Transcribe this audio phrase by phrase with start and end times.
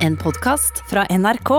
[0.00, 1.50] En podkast fra NRK.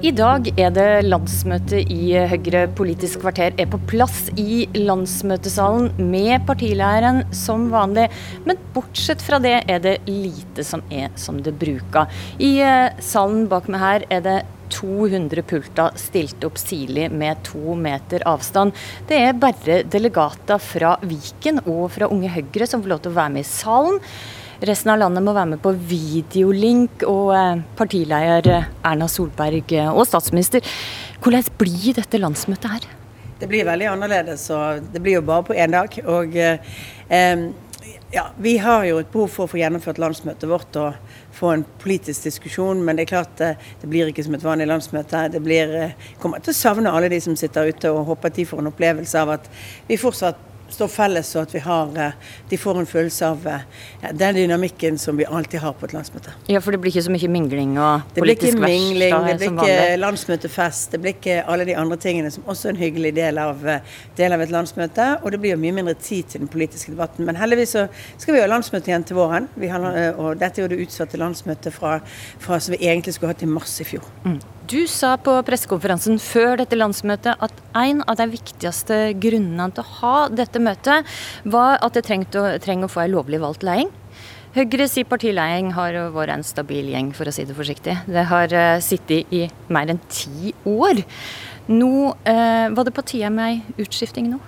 [0.00, 6.46] I dag er det landsmøte i Høyre Politisk kvarter er på plass i landsmøtesalen med
[6.48, 8.06] partileieren som vanlig.
[8.48, 12.08] Men bortsett fra det er det lite som er som det bruker.
[12.40, 14.38] I eh, salen bak meg her er det
[14.72, 18.76] 200 pulter stilt opp sirlig med to meter avstand.
[19.08, 23.18] Det er bare delegater fra Viken og fra Unge Høyre som får lov til å
[23.20, 23.98] være med i salen.
[24.60, 28.50] Resten av landet må være med på videolink, og eh, partileder
[28.84, 30.66] Erna Solberg eh, og statsminister.
[31.24, 32.88] Hvordan blir dette landsmøtet her?
[33.40, 35.96] Det blir veldig annerledes, og det blir jo bare på én dag.
[36.04, 36.76] Og eh,
[38.12, 40.96] ja, vi har jo et behov for å få gjennomført landsmøtet vårt og
[41.36, 44.66] få en politisk diskusjon, men det er klart eh, det blir ikke som et vanlig
[44.66, 45.28] landsmøte.
[45.30, 45.74] Det blir,
[46.22, 48.72] kommer til å savne alle de som sitter ute, og håper at de får en
[48.72, 49.46] opplevelse av at
[49.86, 52.12] vi fortsatt står felles, og at vi har, eh,
[52.50, 56.34] de får en følelse av ja, den dynamikken som vi alltid har på et landsmøte.
[56.48, 58.14] Ja, For det blir ikke så mye mingling og politisk vers?
[58.14, 62.30] Det blir ikke mingling, det blir ikke landsmøtefest, det blir ikke alle de andre tingene
[62.30, 63.80] som også er en hyggelig del av, eh,
[64.16, 65.08] del av et landsmøte.
[65.22, 67.24] Og det blir jo mye mindre tid til den politiske debatten.
[67.26, 69.48] Men heldigvis så skal vi ha landsmøte igjen til våren.
[69.70, 72.00] Har, eh, og dette er jo det utsatte landsmøtet fra,
[72.38, 74.04] fra, som vi egentlig skulle hatt i mars i fjor.
[74.24, 74.40] Mm.
[74.70, 79.94] Du sa på pressekonferansen før dette landsmøtet at en av de viktigste grunnene til å
[79.96, 81.08] ha dette møtet,
[81.42, 83.90] var at det trenger å, få en lovlig valgt leding.
[84.54, 87.96] Høyre sier partiledelse har vært en stabil gjeng, for å si det forsiktig.
[88.06, 91.02] Det har uh, sittet i mer enn ti år.
[91.66, 94.40] Nå eh, var det på tide med ei utskifting nå?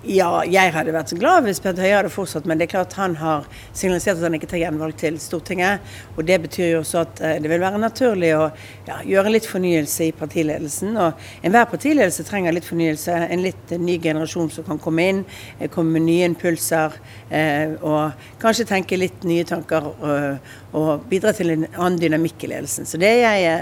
[0.00, 2.94] Ja, jeg hadde vært så glad hvis Bent Høie hadde fortsatt, men det er klart
[2.96, 3.44] han har
[3.76, 5.84] signalisert at han ikke tar gjenvalg til Stortinget.
[6.14, 8.46] Og det betyr jo også at eh, det vil være naturlig å
[8.86, 10.96] ja, gjøre litt fornyelse i partiledelsen.
[10.96, 13.18] Og enhver partiledelse trenger litt fornyelse.
[13.28, 15.22] En litt ny generasjon som kan komme inn,
[15.58, 16.96] eh, komme med nye impulser.
[17.28, 22.54] Eh, og kanskje tenke litt nye tanker og, og bidra til en annen dynamikk i
[22.54, 22.88] ledelsen.
[22.88, 23.12] Så det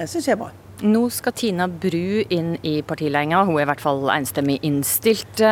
[0.06, 0.55] syns jeg er bra.
[0.78, 3.49] Nå skal Tina Bru inn i partiledelsen.
[3.49, 5.43] Hun er i hvert fall enstemmig innstilt.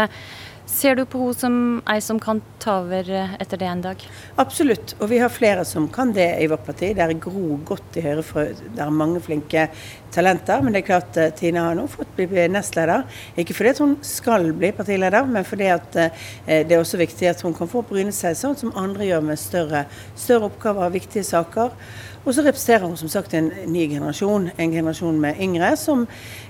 [0.67, 1.57] Ser du på henne som
[1.87, 4.01] ei som kan ta over eh, etter det en dag?
[4.43, 6.91] Absolutt, og vi har flere som kan det i vårt parti.
[6.95, 9.69] Det er Gro godt i Høyre, for det er mange flinke
[10.15, 10.65] talenter.
[10.65, 13.07] Men det er klart uh, Tina har nå fått bli nestleder.
[13.39, 16.03] Ikke fordi hun skal bli partileder, men fordi uh,
[16.47, 19.41] det er også viktig at hun kan få bryne seg sånn som andre gjør med
[19.41, 19.87] større,
[20.19, 21.79] større oppgaver og viktige saker.
[22.27, 26.03] Og så representerer hun som sagt en ny generasjon, en generasjon med yngre som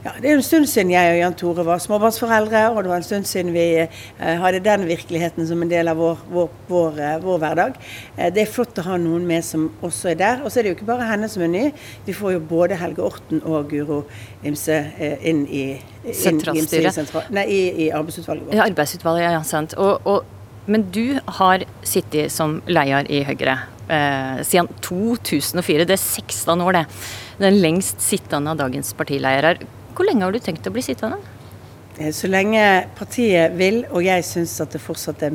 [0.05, 3.03] ja, Det er en stund siden jeg og Jan Tore var småbarnsforeldre, og det var
[3.03, 7.01] en stund siden vi eh, hadde den virkeligheten som en del av vår, vår, vår,
[7.05, 7.77] eh, vår hverdag.
[8.17, 10.45] Eh, det er flott å ha noen med som også er der.
[10.45, 11.65] Og så er det jo ikke bare henne som er ny.
[12.07, 14.05] Vi får jo både Helge Orten og Guro
[14.47, 14.79] Imse
[15.27, 15.67] inn i
[16.15, 17.13] Sentralstyret?
[17.35, 18.57] Nei, i, i arbeidsutvalget vårt.
[18.57, 19.77] Ja, arbeidsutvalget, ja, sant.
[19.77, 20.36] Og, og,
[20.67, 25.87] men du har sittet som leder i Høyre eh, siden 2004.
[25.87, 26.85] Det er 16 år, det.
[27.43, 29.57] Den lengst sittende av dagens partiledere.
[29.97, 31.21] Hvor lenge har du tenkt å bli sittende?
[31.99, 32.61] Eh, så lenge
[32.97, 35.33] partiet vil, og jeg syns at det fortsatt er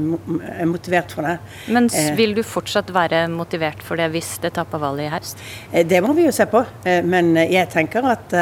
[0.70, 1.38] motivert for det.
[1.74, 5.42] Men eh, vil du fortsatt være motivert for det hvis det taper valget i høst?
[5.72, 6.64] Eh, det må vi jo se på.
[6.86, 8.34] Men jeg tenker at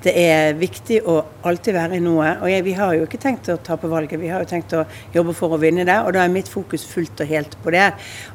[0.00, 2.32] det er viktig å alltid være i noe.
[2.40, 4.84] Og jeg, vi har jo ikke tenkt å tape valget, vi har jo tenkt å
[5.14, 5.98] jobbe for å vinne det.
[6.06, 7.86] Og da er mitt fokus fullt og helt på det.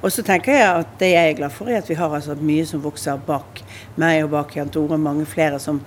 [0.02, 2.38] Og så tenker jeg at det jeg er glad for, er at vi har altså
[2.40, 3.63] mye som vokser bak
[4.00, 5.00] meg og bak Jan Tore.
[5.02, 5.81] Mange flere som,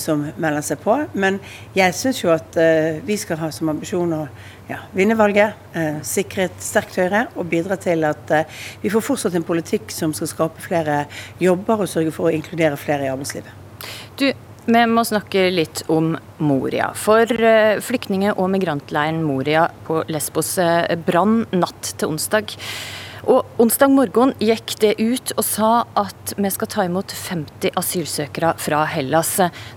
[0.00, 0.98] som melder seg på.
[1.18, 1.40] Men
[1.74, 2.58] jeg syns jo at
[3.04, 4.22] vi skal ha som ambisjon å
[4.68, 9.04] ja, vinne valget, eh, sikre et sterkt Høyre og bidra til at eh, vi får
[9.08, 11.04] fortsatt en politikk som skal skape flere
[11.42, 13.62] jobber og sørge for å inkludere flere i arbeidslivet.
[14.20, 14.28] Du,
[14.64, 16.88] vi må snakke litt om Moria.
[16.96, 22.56] For eh, flyktninge- og migrantleiren Moria på Lesbos eh, brann natt til onsdag.
[23.24, 28.50] Og Onsdag morgen gikk det ut og sa at vi skal ta imot 50 asylsøkere
[28.60, 29.30] fra Hellas.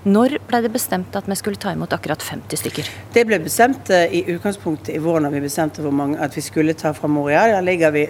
[0.04, 2.90] Når ble det bestemt at vi skulle ta imot akkurat 50 stykker?
[3.14, 6.44] Det ble bestemt eh, i utgangspunktet i vår når vi bestemte hvor mange at vi
[6.44, 7.46] skulle ta fra Moria.
[7.54, 8.08] Der ligger vi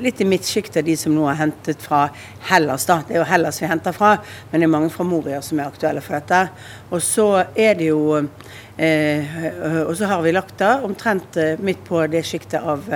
[0.00, 2.06] litt i midtsjiktet de som nå er hentet fra
[2.48, 2.88] Hellas.
[2.88, 3.02] da.
[3.06, 4.16] Det er jo Hellas vi henter fra,
[4.50, 6.42] men det er mange fra Moria som er aktuelle for dette.
[6.90, 8.24] Og så er det jo
[8.69, 12.86] Eh, og så har vi lagt da omtrent eh, midt på det sjiktet av,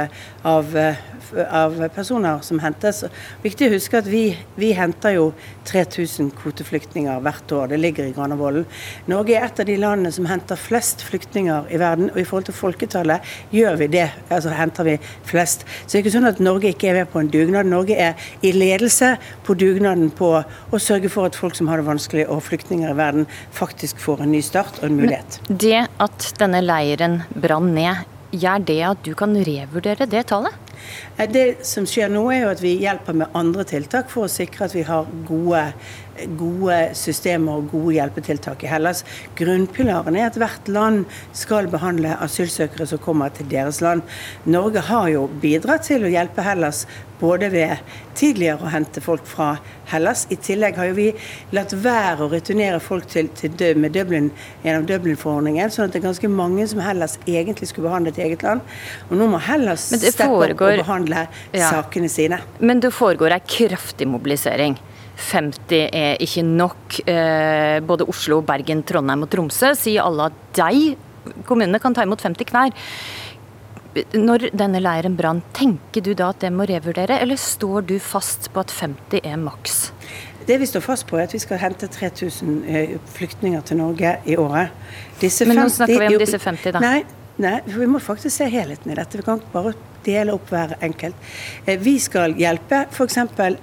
[0.43, 0.71] av,
[1.45, 3.03] av, personer som hentes.
[3.43, 5.27] Viktig å huske at vi, vi henter jo
[5.69, 7.69] 3000 kvoteflyktninger hvert år.
[7.75, 8.65] Det ligger i Granavolden.
[9.13, 12.09] Norge er et av de landene som henter flest flyktninger i verden.
[12.15, 14.07] Og i forhold til folketallet gjør vi det.
[14.31, 14.97] Altså henter vi
[15.29, 15.67] flest.
[15.85, 17.69] Så det er ikke sånn at Norge ikke er med på en dugnad.
[17.69, 19.15] Norge er i ledelse
[19.45, 22.99] på dugnaden på å sørge for at folk som har det vanskelig og flyktninger i
[22.99, 25.41] verden, faktisk får en ny start og en mulighet.
[25.49, 28.05] Men det at denne leiren brann ned
[28.35, 30.55] gjør det at du kan revurdere det tallet?
[31.31, 34.67] Det som skjer nå, er jo at vi hjelper med andre tiltak for å sikre
[34.67, 35.63] at vi har gode,
[36.39, 39.05] gode systemer og gode hjelpetiltak i Hellas.
[39.39, 41.05] Grunnpilaren er at hvert land
[41.37, 44.05] skal behandle asylsøkere som kommer til deres land.
[44.45, 46.85] Norge har jo bidratt til å hjelpe Hellas
[47.21, 47.77] både ved
[48.19, 49.55] tidligere å hente folk fra
[49.91, 50.25] Hellas.
[50.35, 51.09] I tillegg har jo vi
[51.55, 54.31] latt være å returnere folk til, til Dublin
[54.65, 58.45] gjennom Dublin-forordningen, sånn at det er ganske mange som Hellas egentlig skulle behandlet i eget
[58.47, 58.65] land.
[59.09, 61.71] Og nå må Hellas steppe opp og behandle ja.
[61.71, 62.43] sakene sine.
[62.61, 64.79] Men det foregår ei kraftig mobilisering.
[65.17, 67.01] 50 er ikke nok.
[67.07, 70.95] Eh, både Oslo, Bergen, Trondheim og Tromsø sier alle at de
[71.49, 72.75] kommunene kan ta imot 50 knær.
[74.19, 78.51] Når denne leiren brant, tenker du da at det må revurdere, eller står du fast
[78.53, 79.93] på at 50 er maks?
[80.45, 84.17] Det vi står fast på, er at vi skal hente 3000 eh, flyktninger til Norge
[84.27, 84.75] i året.
[85.23, 86.83] Disse Men nå 50, snakker vi om disse 50, da.
[86.83, 86.99] Nei,
[87.41, 89.21] nei, vi må faktisk se helheten i dette.
[89.21, 91.17] Vi kan ikke bare dele opp hver enkelt.
[91.67, 93.19] Eh, vi skal hjelpe f.eks.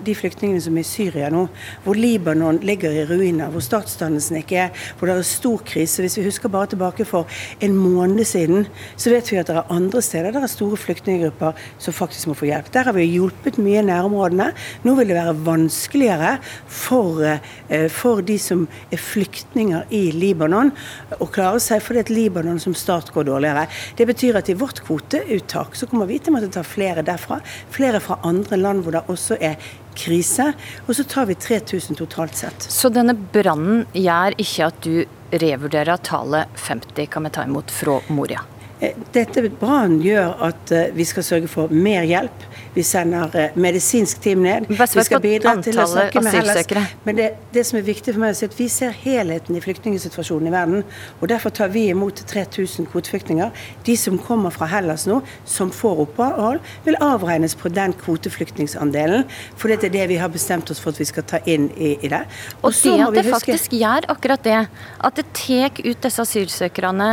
[0.05, 1.45] de flyktningene som er i Syria nå,
[1.85, 6.03] hvor Libanon ligger i ruiner, hvor statsdannelsen ikke er, hvor det er stor krise.
[6.03, 7.29] Hvis vi husker bare tilbake for
[7.61, 11.57] en måned siden, så vet vi at det er andre steder der er store flyktninggrupper
[11.81, 12.71] som faktisk må få hjelp.
[12.73, 14.51] Der har vi hjulpet mye i nærområdene.
[14.85, 16.35] Nå vil det være vanskeligere
[16.67, 20.71] for, eh, for de som er flyktninger i Libanon,
[21.19, 23.67] å klare seg fordi at Libanon som stat går dårligere.
[23.97, 27.39] Det betyr at i vårt kvoteuttak så kommer vi til måtte ta flere derfra.
[27.73, 29.57] Flere fra andre land hvor det også er
[29.97, 30.51] krise.
[30.87, 32.67] Og så tar vi 3000 totalt sett.
[32.71, 34.95] Så denne brannen gjør ikke at du
[35.31, 38.43] revurderer tallet 50 kan vi ta imot fra Moria?
[38.81, 42.47] Eh, dette brannen gjør at eh, vi skal sørge for mer hjelp.
[42.73, 44.67] Vi sender eh, medisinsk team ned.
[44.69, 46.69] Vi skal bidra til å snakke med Hellas.
[47.03, 50.47] Men det, det, som er viktig for meg, er at vi ser helheten i flyktningsituasjonen
[50.47, 50.85] i verden.
[51.19, 53.51] og Derfor tar vi imot 3000 kvoteflyktninger.
[53.87, 59.27] De som kommer fra Hellas nå, som får opphold, vil avregnes på den kvoteflyktningsandelen.
[59.59, 61.97] For det er det vi har bestemt oss for at vi skal ta inn i,
[61.99, 62.23] i det.
[62.61, 64.63] Og, og det at det faktisk gjør akkurat det,
[65.03, 67.11] at det tar ut disse asylsøkerne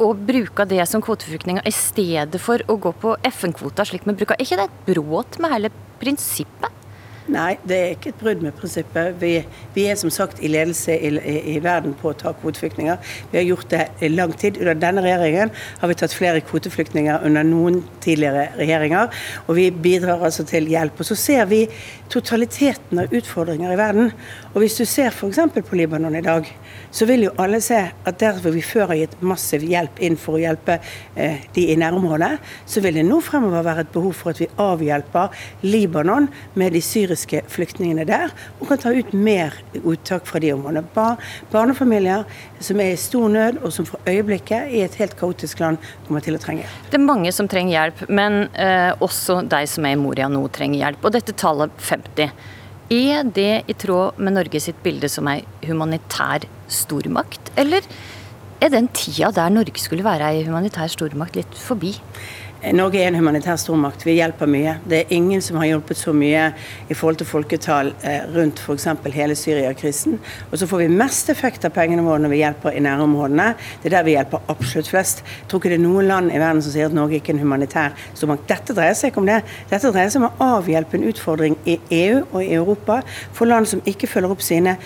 [0.00, 4.38] å bruke det som kvoteflyktninger i stedet for å gå på FN-kvota slik vi bruker.
[4.38, 6.79] Er ikke det et brudd med hele prinsippet?
[7.30, 9.14] Nei, det er ikke et brudd med prinsippet.
[9.20, 9.30] Vi,
[9.76, 12.98] vi er som sagt i ledelse i, i, i, verden på å ta kvoteflyktninger.
[13.30, 14.58] Vi har gjort det i lang tid.
[14.58, 19.14] Under denne regjeringen har vi tatt flere kvoteflyktninger under noen tidligere regjeringer.
[19.46, 20.98] Og vi bidrar altså til hjelp.
[20.98, 21.60] Og så ser vi
[22.10, 24.10] totaliteten av utfordringer i verden.
[24.50, 25.38] Og hvis du ser f.eks.
[25.54, 26.50] på Libanon i dag,
[26.90, 30.18] så vil jo alle se at der hvor vi før har gitt massiv hjelp inn
[30.18, 30.80] for å hjelpe
[31.14, 32.32] eh, de i nærområdet,
[32.66, 36.26] så vil det nå fremover være et behov for at vi avhjelper Libanon
[36.58, 40.84] med de syriske flyktningene der, og kan ta ut mer uttak fra de områdene.
[40.94, 41.20] Bar
[41.52, 42.24] barnefamilier
[42.62, 46.24] som er i stor nød, og som for øyeblikket i et helt kaotisk land kommer
[46.24, 46.78] til å trenge hjelp.
[46.92, 50.46] Det er mange som trenger hjelp, men eh, også de som er i Moria nå
[50.54, 51.04] trenger hjelp.
[51.04, 52.32] Og dette tallet 50
[52.90, 57.86] er det i tråd med Norge sitt bilde som ei humanitær stormakt, eller
[58.60, 61.94] er den tida der Norge skulle være ei humanitær stormakt litt forbi?
[62.60, 64.02] Norge er en humanitær stormakt.
[64.04, 64.74] Vi hjelper mye.
[64.84, 66.50] Det er ingen som har hjulpet så mye
[66.92, 68.84] i forhold til folketall eh, rundt f.eks.
[69.14, 70.18] hele Syria-krisen.
[70.50, 73.46] Og så får vi mest effekt av pengene våre når vi hjelper i nærområdene.
[73.80, 75.22] Det er der vi hjelper absolutt flest.
[75.24, 77.38] Jeg tror ikke det er noen land i verden som sier at Norge ikke er
[77.38, 78.44] en humanitær stormakt.
[78.52, 79.40] Dette dreier seg ikke om det.
[79.72, 83.00] Dette dreier seg om å avhjelpe en utfordring i EU og i Europa
[83.32, 84.76] for land som ikke følger opp sine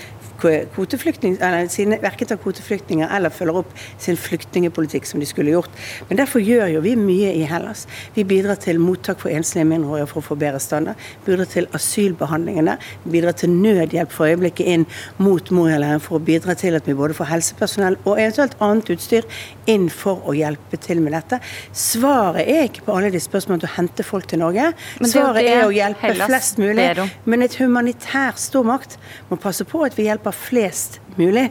[1.73, 5.71] sine, verken tar kvoteflyktninger eller følger opp sin flyktningepolitikk som de skulle gjort.
[6.09, 7.87] Men derfor gjør jo vi mye i Hellas.
[8.15, 11.01] Vi bidrar til mottak for enslige mindreårige for å få bedre standard.
[11.27, 12.79] Bidrar til asylbehandlingene.
[13.05, 14.87] Bidrar til nødhjelp for øyeblikket inn
[15.23, 19.29] mot Moria-leiren for å bidra til at vi både får helsepersonell og eventuelt annet utstyr
[19.71, 21.41] inn for å hjelpe til med dette.
[21.73, 24.71] Svaret er ikke på alle de spørsmålene å hente folk til Norge.
[25.01, 26.89] Svaret er å hjelpe Hellas, flest mulig.
[27.25, 28.99] Men et humanitær stormakt
[29.31, 31.51] må passe på at vi hjelper flest mulig.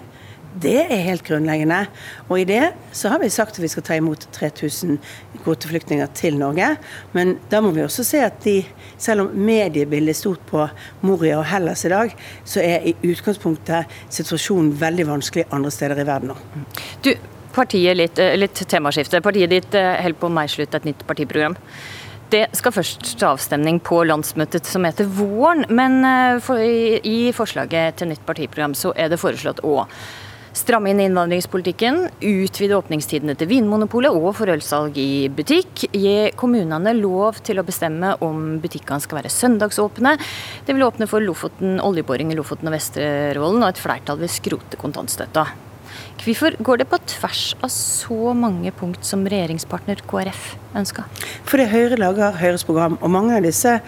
[0.61, 1.79] Det er helt grunnleggende.
[2.29, 2.61] Og i det
[2.93, 4.99] så har vi sagt at vi skal ta imot 3000
[5.43, 6.75] kvoteflyktninger til Norge.
[7.13, 8.59] Men da må vi også se at de,
[8.97, 10.67] selv om mediebildet er stort på
[11.01, 12.13] Moria og Hellas i dag,
[12.45, 16.37] så er i utgangspunktet situasjonen veldig vanskelig andre steder i verden nå.
[17.05, 17.13] Du,
[17.53, 19.21] partiet litt, eh, litt temaskifte.
[19.25, 21.57] Partiet ditt eh, holder på å meisle et nytt partiprogram.
[22.33, 26.53] Det skal først til avstemning på landsmøtet som heter våren, men eh,
[27.05, 29.83] i forslaget til nytt partiprogram så er det foreslått å
[30.57, 37.37] stramme inn innvandringspolitikken, utvide åpningstidene til Vinmonopolet og for ølsalg i butikk, gi kommunene lov
[37.45, 40.15] til å bestemme om butikkene skal være søndagsåpne.
[40.65, 44.81] Det vil åpne for Lofoten, oljeboring i Lofoten og Vesterålen, og et flertall vil skrote
[44.81, 45.45] kontantstøtta.
[46.23, 51.09] Hvorfor går det på tvers av så mange punkt som regjeringspartner KrF ønsker?
[51.49, 53.79] Fordi Høyre lager Høyres program, og mange av disse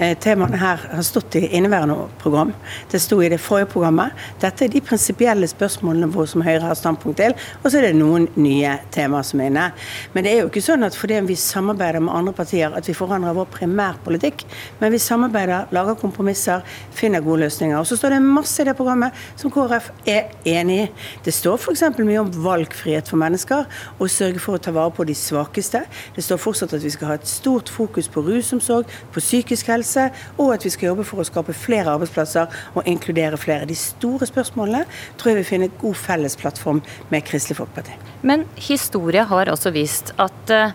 [0.00, 2.52] temaene her har stått i inneværende program.
[2.90, 4.16] Det sto i det forrige programmet.
[4.40, 7.98] Dette er de prinsipielle spørsmålene hvor som Høyre har standpunkt til, og så er det
[7.98, 9.66] noen nye temaer som er inne.
[10.14, 12.96] Men det er jo ikke sånn at fordi vi samarbeider med andre partier at vi
[12.96, 14.46] forandrer vår primærpolitikk.
[14.80, 16.64] Men vi samarbeider, lager kompromisser,
[16.96, 17.76] finner gode løsninger.
[17.76, 20.88] Og så står det masse i det programmet som KrF er enig i.
[21.26, 21.84] Det står f.eks.
[21.98, 25.84] mye om valgfrihet for mennesker og sørge for å ta vare på de svakeste.
[26.16, 29.89] Det står fortsatt at vi skal ha et stort fokus på rusomsorg, på psykisk helse
[29.90, 33.66] helse, og at vi skal jobbe for å skape flere arbeidsplasser og inkludere flere.
[33.66, 34.84] De store spørsmålene
[35.18, 37.96] tror jeg vi finner en god felles plattform med Kristelig Folkeparti.
[38.22, 40.72] Men historie har også vist at uh,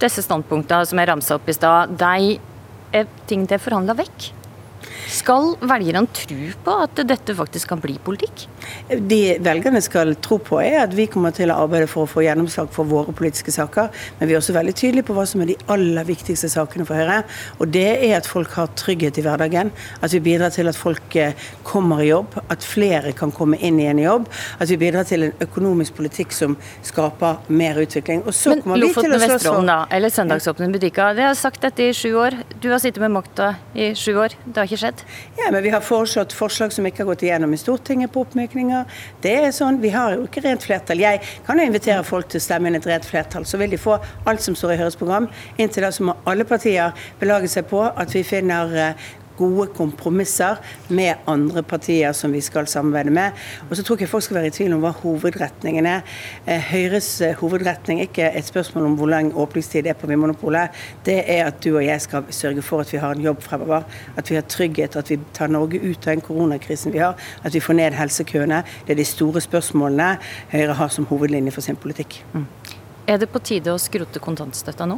[0.00, 2.38] disse standpunktene som jeg ramsa opp i stad, de
[2.96, 4.32] er ting det er forhandla vekk.
[5.10, 8.46] Skal velgerne tro på at dette faktisk kan bli politikk?
[8.88, 12.24] De velgerne skal tro på er at vi kommer til å arbeide for å få
[12.26, 13.90] gjennomslag for våre politiske saker.
[14.18, 16.98] Men vi er også veldig tydelige på hva som er de aller viktigste sakene for
[16.98, 17.22] Høyre.
[17.60, 19.72] Og det er at folk har trygghet i hverdagen.
[20.00, 21.34] At vi bidrar til at folk eh,
[21.66, 22.38] kommer i jobb.
[22.52, 24.28] At flere kan komme inn i en jobb.
[24.60, 26.56] At vi bidrar til en økonomisk politikk som
[26.86, 28.22] skaper mer utvikling.
[28.26, 31.16] Og så Men kommer vi til å slåss for da, eller søndagsåpne butikker.
[31.18, 32.38] Det har sagt dette i sju år.
[32.62, 34.36] Du har sittet med makta i sju år.
[34.44, 35.04] Det har ikke skjedd?
[35.40, 38.24] Ja, men vi har foreslått forslag som ikke har gått igjennom i Stortinget på
[38.66, 38.84] oppmykninger.
[39.22, 40.98] Det er sånn, Vi har jo ikke rent flertall.
[41.00, 43.44] Jeg kan jo invitere folk til å stemme inn et rent flertall.
[43.44, 45.28] Så vil de få alt som står i Høyres program.
[45.58, 48.94] Inntil da så må alle partier belage seg på at vi finner eh,
[49.36, 53.32] gode kompromisser med andre partier som vi skal samarbeide med.
[53.68, 56.04] Og så tror ikke folk skal være i tvil om hva hovedretningen er.
[56.46, 60.10] Eh, Høyres eh, hovedretning er ikke et spørsmål om hvor lang åpningstid det er på
[60.10, 60.74] Vinmonopolet.
[61.06, 63.86] Det er at du og jeg skal sørge for at vi har en jobb fremover.
[64.16, 67.16] At vi har trygghet, at vi tar Norge ut av den koronakrisen vi har.
[67.44, 68.62] At vi får ned helsekøene.
[68.86, 70.16] Det er de store spørsmålene
[70.52, 72.22] Høyre har som hovedlinje for sin politikk.
[72.34, 72.46] Mm.
[73.06, 74.96] Er det på tide å skrote kontantstøtta nå?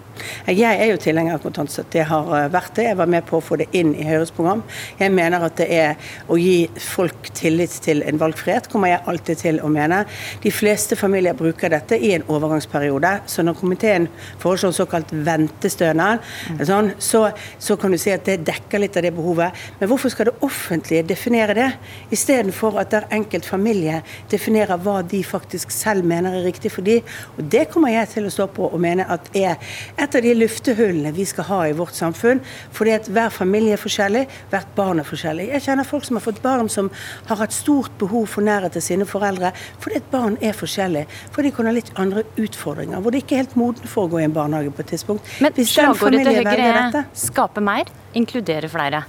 [0.49, 1.99] Jeg er jo tilhenger av kontantstøtte.
[2.01, 2.87] Jeg har eh, vært det.
[2.87, 4.63] Jeg var med på å få det inn i Høyres program.
[4.97, 9.41] Jeg mener at det er å gi folk tillit til en valgfrihet, kommer jeg alltid
[9.43, 9.99] til å mene.
[10.41, 13.11] De fleste familier bruker dette i en overgangsperiode.
[13.29, 14.07] Så når komiteen
[14.41, 16.25] foreslår såkalt ventestønad,
[16.55, 16.65] mm.
[16.71, 17.27] sånn, så,
[17.61, 19.69] så, kan du si at det dekker litt av det behovet.
[19.83, 21.69] Men hvorfor skal det offentlige definere det,
[22.17, 24.01] istedenfor at der enkelt familie
[24.33, 27.03] definerer hva de faktisk selv mener er riktig for de?
[27.37, 29.57] Og det kommer jeg jeg til å stå på og mene at er
[29.99, 32.41] et av de luftehullene vi skal ha i vårt samfunn.
[32.75, 35.49] Fordi at hver familie er forskjellig, hvert barn er forskjellig.
[35.55, 36.91] Jeg kjenner folk som har fått barn som
[37.29, 39.53] har hatt stort behov for nærhet til sine foreldre,
[39.83, 41.05] fordi et barn er forskjellig.
[41.35, 44.13] For de kan ha litt andre utfordringer, hvor de ikke er helt modne for å
[44.13, 45.37] gå i en barnehage på et tidspunkt.
[45.45, 49.05] Men slagordet til Høyre er skape mer, inkludere flere.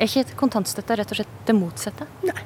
[0.00, 2.06] Er ikke kontantstøtte rett og slett det motsatte?
[2.24, 2.38] Nei,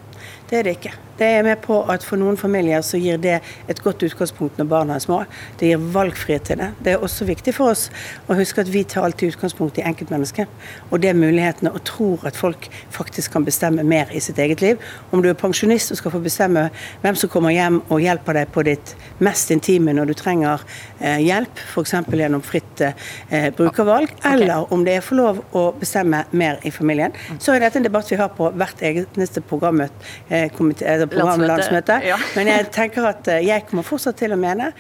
[0.51, 0.95] det er det ikke.
[1.19, 3.37] Det er med på at for noen familier så gir det
[3.71, 5.21] et godt utgangspunkt når barna er små.
[5.61, 6.71] Det gir valgfrihet til det.
[6.83, 7.85] Det er også viktig for oss
[8.27, 10.51] å huske at vi tar alltid utgangspunkt i enkeltmennesket.
[10.91, 14.65] Og det er mulighetene, og tror at folk faktisk kan bestemme mer i sitt eget
[14.65, 14.83] liv.
[15.15, 16.67] Om du er pensjonist og skal få bestemme
[17.05, 20.67] hvem som kommer hjem og hjelper deg på ditt mest intime når du trenger
[20.99, 21.95] eh, hjelp, f.eks.
[22.11, 24.35] gjennom fritt eh, brukervalg, okay.
[24.35, 27.87] eller om det er for lov å bestemme mer i familien, så er dette en
[27.87, 30.14] debatt vi har på hvert eneste programmøte.
[30.29, 32.01] Eh, programlandsmøte.
[32.07, 32.19] Ja.
[32.37, 34.73] Men jeg tenker at eh, jeg kommer fortsatt til å mene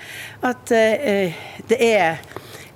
[0.45, 2.21] at det er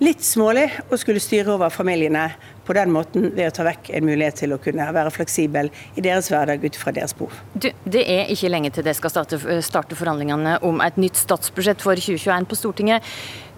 [0.02, 2.28] litt smålig å skulle styre over familiene
[2.68, 6.04] på den måten ved å ta vekk en mulighet til å kunne være fleksibel i
[6.04, 7.34] deres hverdag ut fra deres behov.
[7.54, 11.82] Du, det er ikke lenge til det skal starte, starte forhandlingene om et nytt statsbudsjett
[11.84, 13.12] for 2021 på Stortinget.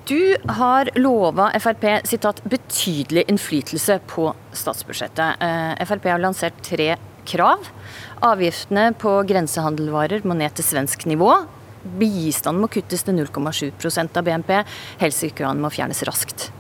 [0.09, 5.45] Du har lova Frp citat, betydelig innflytelse på statsbudsjettet.
[5.87, 6.95] Frp har lansert tre
[7.29, 7.69] krav.
[8.21, 11.31] Avgiftene på grensehandelvarer må ned til svensk nivå.
[11.97, 14.59] Bistanden må kuttes til 0,7% av BNP.
[15.01, 16.51] Helsekøene må fjernes raskt.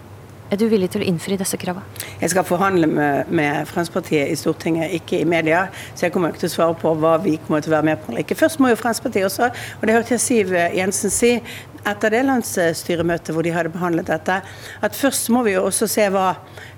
[0.50, 1.84] Er du villig til å innfri disse kravene?
[2.18, 5.66] Jeg skal forhandle med, med, Fremskrittspartiet i Stortinget, ikke i media.
[5.92, 8.00] Så jeg kommer ikke til å svare på hva vi kommer til å være med
[8.00, 8.38] på eller ikke.
[8.40, 11.36] Først må jo Fremskrittspartiet også, og det hørte jeg Siv Jensen si,
[11.88, 14.40] etter det landsstyremøtet hvor de hadde behandlet dette,
[14.80, 16.34] at først må vi jo også se hva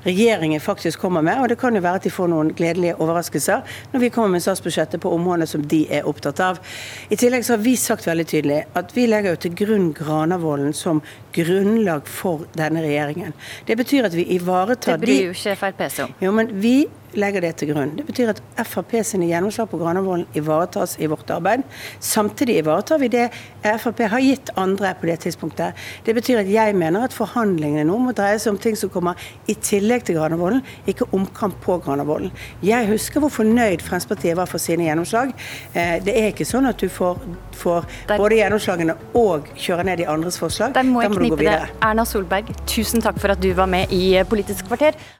[0.06, 1.40] regjeringen faktisk kommer med.
[1.42, 4.44] Og det kan jo være at de får noen gledelige overraskelser når vi kommer med
[4.44, 6.62] statsbudsjettet på områdene som de er opptatt av.
[7.10, 10.72] I tillegg så har vi sagt veldig tydelig at vi legger jo til grunn Granavolden
[10.76, 11.02] som
[11.34, 13.36] grunnlag for denne regjeringen.
[13.66, 16.18] Det betyr at vi ivaretar Det bryr jo ikke Frp seg om.
[16.22, 16.76] Jo, men vi
[17.18, 17.94] legger det til grunn.
[17.96, 21.64] Det betyr at Frp sine gjennomslag på Granavolden ivaretas i vårt arbeid.
[22.00, 23.28] Samtidig ivaretar vi det
[23.62, 25.78] Frp har gitt andre på det tidspunktet.
[26.06, 29.18] Det betyr at jeg mener at forhandlingene nå må dreie seg om ting som kommer
[29.50, 32.32] i tillegg til Granavolden, ikke omkamp på Granavolden.
[32.64, 35.32] Jeg husker hvor fornøyd Fremskrittspartiet var for sine gjennomslag.
[35.74, 37.20] Eh, det er ikke sånn at du får,
[37.58, 40.74] får både gjennomslagene og kjøre ned de andres forslag.
[40.76, 41.58] Der må jeg knipe det.
[41.82, 44.96] Erna Solberg, tusen takk for at du var med i Politisk kvarter.